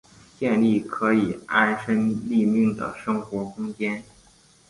[0.39, 4.03] 建立可以安身立命的生活空间